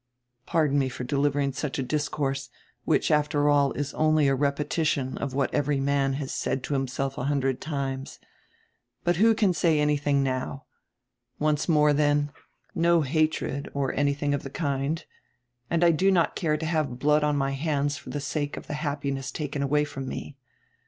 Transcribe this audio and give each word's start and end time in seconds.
Pardon 0.47 0.79
me 0.79 0.89
for 0.89 1.03
delivering 1.03 1.53
such 1.53 1.77
a 1.77 1.83
discourse, 1.83 2.49
which 2.85 3.11
after 3.11 3.47
all 3.47 3.71
is 3.73 3.93
only 3.93 4.27
a 4.27 4.33
repetition 4.33 5.15
of 5.19 5.35
what 5.35 5.53
every 5.53 5.79
man 5.79 6.13
has 6.13 6.33
said 6.33 6.63
to 6.63 6.73
himself 6.73 7.19
a 7.19 7.25
hundred 7.25 7.61
times. 7.61 8.17
But 9.03 9.17
who 9.17 9.35
can 9.35 9.53
say 9.53 9.79
any 9.79 9.99
tiring 9.99 10.23
now? 10.23 10.65
Once 11.37 11.69
more 11.69 11.93
then, 11.93 12.31
no 12.73 13.01
hatred 13.01 13.69
or 13.75 13.93
anything 13.93 14.33
of 14.33 14.41
the 14.41 14.49
kind, 14.49 15.05
and 15.69 15.83
I 15.83 15.91
do 15.91 16.09
not 16.09 16.35
care 16.35 16.57
to 16.57 16.65
have 16.65 16.97
blood 16.97 17.23
on 17.23 17.35
my 17.37 17.51
hands 17.51 17.97
for 17.97 18.09
the 18.09 18.19
sake 18.19 18.57
of 18.57 18.65
the 18.65 18.73
happiness 18.81 19.29
taken 19.29 19.61
away 19.61 19.83
from 19.83 20.07
me. 20.07 20.35